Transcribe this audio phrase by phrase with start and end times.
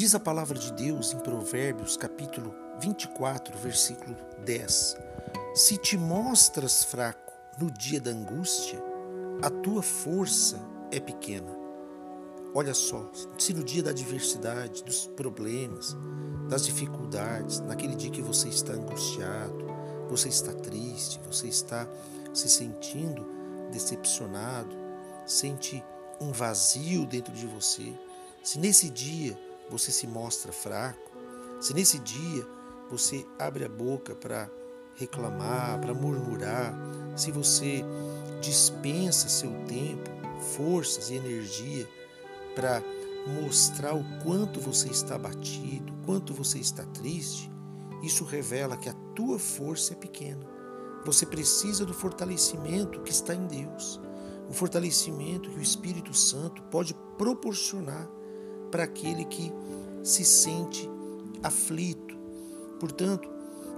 [0.00, 4.16] Diz a palavra de Deus em Provérbios, capítulo 24, versículo
[4.46, 4.96] 10:
[5.54, 8.82] Se te mostras fraco no dia da angústia,
[9.42, 10.58] a tua força
[10.90, 11.54] é pequena.
[12.54, 15.94] Olha só, se no dia da adversidade, dos problemas,
[16.48, 19.66] das dificuldades, naquele dia que você está angustiado,
[20.08, 21.86] você está triste, você está
[22.32, 23.26] se sentindo
[23.70, 24.74] decepcionado,
[25.26, 25.84] sente
[26.18, 27.92] um vazio dentro de você,
[28.42, 29.38] se nesse dia
[29.70, 31.10] você se mostra fraco,
[31.60, 32.46] se nesse dia
[32.90, 34.50] você abre a boca para
[34.96, 36.74] reclamar, para murmurar,
[37.16, 37.84] se você
[38.40, 40.10] dispensa seu tempo,
[40.56, 41.88] forças e energia
[42.54, 42.82] para
[43.40, 47.50] mostrar o quanto você está abatido, quanto você está triste,
[48.02, 50.44] isso revela que a tua força é pequena.
[51.04, 54.00] Você precisa do fortalecimento que está em Deus,
[54.48, 58.08] o fortalecimento que o Espírito Santo pode proporcionar
[58.70, 59.52] para aquele que
[60.02, 60.88] se sente
[61.42, 62.16] aflito.
[62.78, 63.28] Portanto,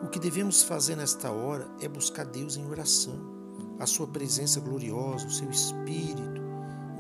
[0.03, 3.15] o que devemos fazer nesta hora é buscar Deus em oração,
[3.79, 6.41] a sua presença gloriosa, o seu espírito,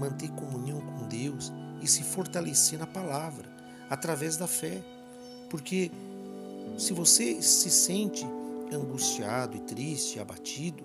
[0.00, 3.48] manter comunhão com Deus e se fortalecer na palavra,
[3.90, 4.82] através da fé.
[5.50, 5.90] Porque
[6.78, 8.24] se você se sente
[8.72, 10.84] angustiado e triste, abatido,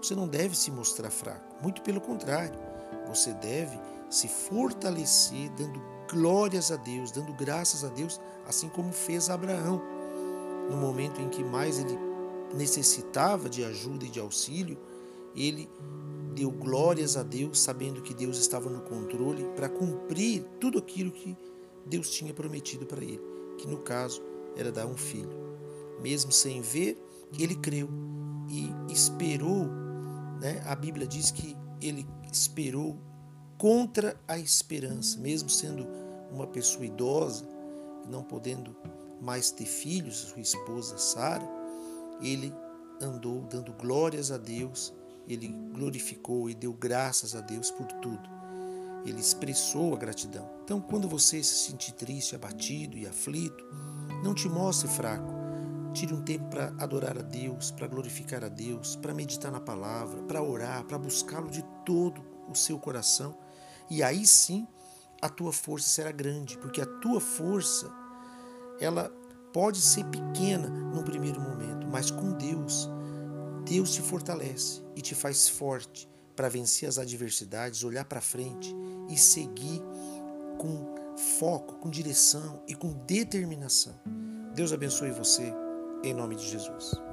[0.00, 2.58] você não deve se mostrar fraco, muito pelo contrário,
[3.08, 9.30] você deve se fortalecer dando glórias a Deus, dando graças a Deus, assim como fez
[9.30, 9.82] Abraão.
[10.70, 11.98] No momento em que mais ele
[12.54, 14.78] necessitava de ajuda e de auxílio,
[15.34, 15.68] ele
[16.34, 21.36] deu glórias a Deus, sabendo que Deus estava no controle para cumprir tudo aquilo que
[21.84, 23.22] Deus tinha prometido para ele,
[23.58, 24.22] que no caso
[24.56, 25.30] era dar um filho.
[26.00, 26.98] Mesmo sem ver,
[27.38, 27.88] ele creu
[28.48, 29.66] e esperou.
[30.40, 30.62] Né?
[30.66, 32.98] A Bíblia diz que ele esperou
[33.58, 35.86] contra a esperança, mesmo sendo
[36.30, 37.46] uma pessoa idosa,
[38.08, 38.76] não podendo
[39.20, 41.46] mais ter filhos, sua esposa Sara,
[42.20, 42.52] ele
[43.00, 44.92] andou dando glórias a Deus,
[45.26, 48.36] ele glorificou e deu graças a Deus por tudo.
[49.04, 50.48] Ele expressou a gratidão.
[50.64, 53.64] Então, quando você se sentir triste, abatido e aflito,
[54.22, 55.32] não te mostre fraco.
[55.92, 60.22] Tire um tempo para adorar a Deus, para glorificar a Deus, para meditar na palavra,
[60.22, 63.36] para orar, para buscá-lo de todo o seu coração
[63.90, 64.66] e aí sim
[65.20, 67.90] a tua força será grande, porque a tua força
[68.80, 69.10] ela
[69.52, 72.90] pode ser pequena no primeiro momento, mas com Deus,
[73.64, 78.74] Deus te fortalece e te faz forte para vencer as adversidades, olhar para frente
[79.08, 79.82] e seguir
[80.58, 80.94] com
[81.38, 83.94] foco, com direção e com determinação.
[84.54, 85.52] Deus abençoe você
[86.04, 87.05] em nome de Jesus.